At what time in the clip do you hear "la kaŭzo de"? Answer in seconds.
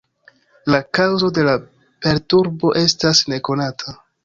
0.75-1.43